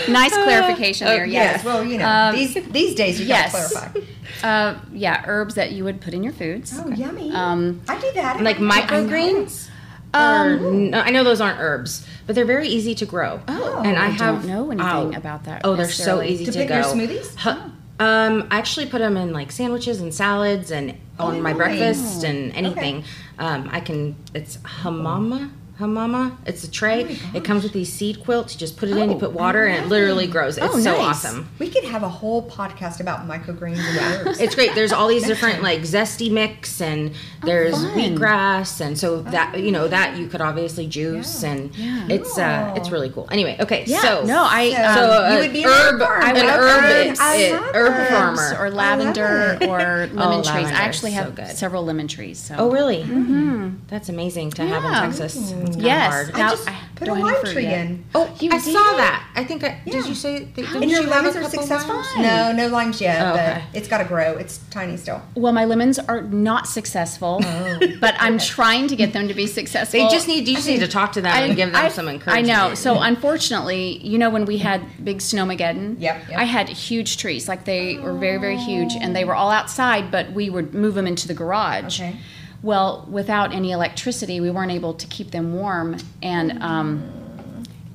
[0.11, 1.21] nice clarification there.
[1.23, 1.57] Oh, Yes.
[1.57, 1.65] Yes.
[1.65, 3.51] Well, you know, Um, these these days you yes.
[3.53, 3.99] gotta clarify.
[4.43, 6.73] Uh, yeah, herbs that you would put in your foods.
[6.77, 7.31] Oh, yummy.
[7.31, 8.41] Um, I do that.
[8.41, 9.69] Like I microgreens?
[10.13, 13.39] Um, no, I know those aren't herbs, but they're very easy to grow.
[13.47, 13.81] Oh.
[13.85, 16.51] and I, I have don't know anything oh, about that Oh, they're so easy To
[16.51, 16.91] grow to, put go.
[16.93, 17.35] in your smoothies?
[17.35, 17.69] Huh.
[17.99, 21.57] Um, I actually put them in like sandwiches and salads and on my nice.
[21.57, 23.03] breakfast and anything.
[23.39, 24.15] Um, I can.
[24.33, 25.51] It's hamama.
[25.79, 26.35] Hamama.
[26.45, 27.17] It's a tray.
[27.33, 28.53] Oh it comes with these seed quilts.
[28.53, 29.09] You just put it in.
[29.11, 30.57] You Oh, put water, and it literally grows.
[30.57, 31.01] It's Oh, so nice.
[31.25, 31.47] awesome.
[31.59, 34.39] We could have a whole podcast about microgreens and herbs.
[34.39, 34.73] It's great.
[34.75, 37.11] There's all these different like zesty mix and
[37.43, 37.91] there's fun.
[37.97, 41.49] wheatgrass and so that you know that you could obviously juice Yeah.
[41.51, 42.07] and Yeah.
[42.09, 43.27] it's uh it's really cool.
[43.31, 45.93] Anyway, okay, Yeah, so no, I So- um, so You uh, would be an herb,
[45.95, 46.25] herb farmer.
[46.25, 47.19] an I herb, it.
[47.19, 48.57] it- herb farmer.
[48.59, 50.67] or lavender or lemon Oh, trees.
[50.67, 52.39] I actually is so have several lemon trees.
[52.39, 52.55] So.
[52.57, 53.03] Oh really?
[53.03, 53.69] Mm-hmm.
[53.87, 55.01] That's amazing to have in Yeah.
[55.01, 55.51] Texas.
[55.67, 56.11] It's kinda Yes.
[56.13, 56.31] hard.
[56.33, 57.85] I Now, just I put a lime tree yet.
[57.87, 58.03] in.
[58.15, 58.73] Oh, You I did?
[58.73, 59.23] saw that.
[59.35, 59.93] I think I, Yeah.
[59.93, 61.95] did you say that, didn't And your you have a lemons are successful?
[61.95, 62.07] limes?
[62.17, 63.61] No, no limes yet, Oh, okay.
[63.71, 64.33] but it's got to grow.
[64.37, 65.21] It's tiny still.
[65.35, 69.45] Well, my lemons are not successful, oh, but I'm trying to get them to be
[69.47, 69.99] successful.
[69.99, 72.07] They just need you just need to talk to them and give them I- some
[72.07, 72.49] encouragement.
[72.49, 72.73] I know.
[72.75, 76.39] So unfortunately, you know, when we had big snowmageddon, Yep, yep.
[76.39, 77.47] I had huge trees.
[77.47, 80.95] Like they were very, very huge, and they were all outside, but we would move
[80.95, 81.99] them into the garage.
[82.01, 82.15] Okay.
[82.63, 87.03] Well, without any electricity, we weren't able to keep them warm, and um,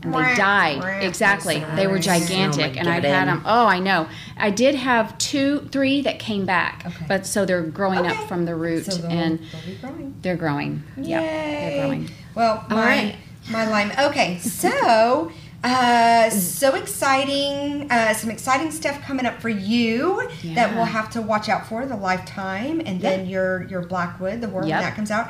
[0.03, 1.03] and they died.
[1.05, 3.43] Exactly, they were gigantic, and I'd had them.
[3.45, 4.09] Oh, I know.
[4.37, 7.05] I did have two, three that came back, Okay.
[7.09, 8.09] but so they're growing Okay.
[8.17, 10.15] up from the root, So they'll, and they'll be growing.
[10.23, 10.83] they're growing.
[10.97, 12.11] Yeah, they're growing.
[12.35, 13.17] Well, my, right.
[13.51, 13.93] my lime.
[13.99, 15.31] Okay, so
[15.65, 17.91] uh, so exciting!
[17.91, 21.87] Uh, some exciting stuff coming up for you that we'll have to watch out for.
[21.87, 24.81] The lifetime, and then your your Blackwood, the worm Yep.
[24.83, 25.29] that comes out.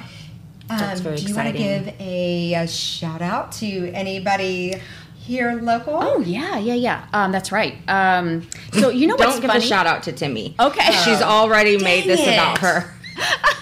[0.71, 4.77] Um, That's very do you want to give a, a shout out to anybody
[5.17, 5.99] here local?
[6.01, 7.07] Oh yeah, yeah, yeah.
[7.13, 7.77] Um, that's right.
[7.89, 9.65] Um, so you know what's Don't give funny?
[9.65, 10.55] a shout out to Timmy.
[10.59, 10.93] Okay.
[11.05, 12.95] She's already made this Dang about her.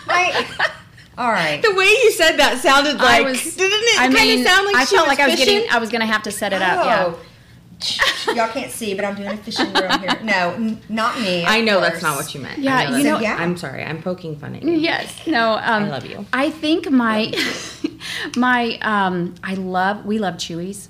[0.08, 0.70] I,
[1.20, 1.60] all right.
[1.62, 3.42] The way you said that sounded like I was.
[3.54, 5.54] didn't it I kind mean, of sound like I felt like I was fishing?
[5.54, 5.70] getting.
[5.70, 6.84] I was gonna have to set it up.
[6.84, 7.04] Yeah.
[7.14, 7.20] Oh.
[8.34, 10.18] Y'all can't see, but I'm doing a fishing room here.
[10.22, 11.44] No, n- not me.
[11.46, 12.58] I know that's not what you meant.
[12.58, 13.36] Yeah, I you that's- know- Yeah.
[13.36, 13.82] I'm sorry.
[13.82, 14.72] I'm poking fun at you.
[14.72, 15.26] Yes.
[15.26, 15.52] No.
[15.54, 16.26] Um, I love you.
[16.32, 17.32] I think my
[18.36, 20.04] my um, I love.
[20.04, 20.88] We love Chuy's.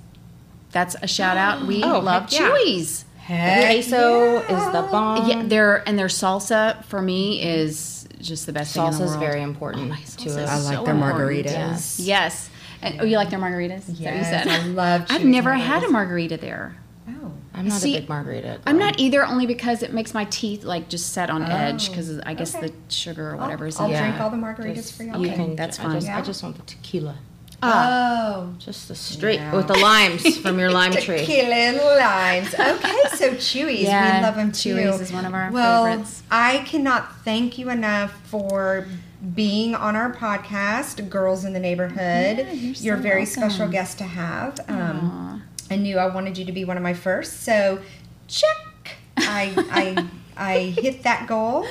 [0.73, 1.67] That's a shout out.
[1.67, 2.49] We Oh, love heck yeah.
[2.51, 3.05] Chuy's.
[3.19, 4.71] Heck Queso is yeah.
[4.73, 5.29] the bomb.
[5.29, 9.03] Yeah, their and their salsa for me is just the best thing in the Salsa
[9.05, 9.21] is world.
[9.21, 10.49] very important oh, to Salsa us.
[10.49, 11.31] I like so their important.
[11.47, 11.47] margaritas.
[11.47, 12.01] Yes.
[12.01, 12.51] Yes.
[12.83, 13.81] And, oh, you like their margaritas?
[13.81, 14.49] Is that what you Yes, said?
[14.49, 16.77] I love I've Chuy's never had a margarita there.
[17.09, 17.33] Oh.
[17.53, 18.61] I'm not See, a big margarita.
[18.67, 21.93] I'm not either, only because it makes my teeth like just set on edge oh,
[21.93, 22.69] because I guess Oh, okay.
[22.69, 24.07] the sugar or whatever is I'll in Yeah.
[24.09, 25.19] drink all the margaritas Just- for y'all.
[25.21, 25.57] You Okay, can.
[25.57, 25.93] that's I fine.
[25.93, 26.19] just, Yeah.
[26.19, 27.17] I just want the tequila.
[27.63, 28.55] Oh.
[28.59, 29.55] Just the straight Yeah.
[29.55, 31.25] with the limes from your lime tree.
[31.25, 32.55] Killing limes.
[32.55, 34.77] Okay, so Chuy's, Yeah, we love them too.
[34.77, 36.23] Chuy's is one of our well, favorites.
[36.31, 38.87] I cannot thank you enough for
[39.35, 42.39] being on our podcast, Girls in the Neighborhood.
[42.39, 43.43] Yeah, you're so are a very welcome.
[43.51, 44.59] special guest to have.
[44.69, 47.81] Um, I knew I wanted you to be one of my first, so
[48.29, 48.97] check.
[49.19, 51.67] I I I hit that goal.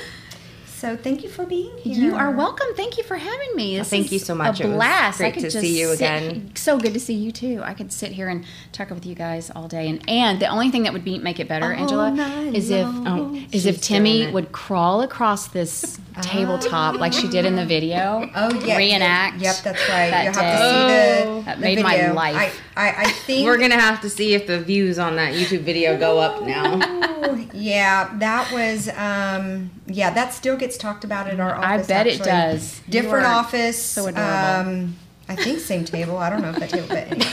[0.79, 1.93] So thank you for being here.
[1.97, 2.67] You are welcome.
[2.73, 3.75] Thank you for having me.
[3.75, 4.61] This thank is you so much.
[4.61, 4.63] A blast.
[4.63, 5.17] It was blast.
[5.17, 6.51] great I could to see you sit- again.
[6.55, 7.61] So good to see you too.
[7.65, 9.89] I could sit here and talk with you guys all day.
[9.89, 12.69] And and the only thing that would be make it better, All Angela, night is
[12.69, 17.65] if oh, is if Timmy would crawl across this tabletop like she did in the
[17.65, 18.31] video.
[18.33, 19.41] Oh yeah, Reenact.
[19.41, 20.11] Yep, that's right.
[20.11, 22.61] that You'll have to see the, oh, That the made my life.
[22.77, 25.63] I, I, I think We're gonna have to see if the views on that YouTube
[25.63, 26.77] video go up now.
[27.03, 31.65] Ooh, yeah, that was um yeah, that still gets gets talked about at our office.
[31.65, 31.87] I office.
[31.87, 32.25] bet it actually.
[32.25, 32.81] does.
[32.85, 33.83] You Different are office.
[33.83, 34.71] so adorable.
[34.71, 34.95] Um,
[35.27, 36.17] I think same table.
[36.17, 37.25] I don't know if that table, but anyway.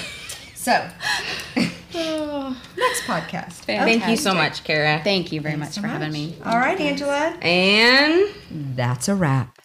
[0.55, 0.72] So,
[1.57, 3.52] next podcast.
[3.66, 5.00] Thank you so much, Kara.
[5.05, 6.14] Thank you very much so for having much.
[6.14, 6.37] me.
[6.44, 7.37] All right, Angela.
[7.42, 9.59] And That's a wrap.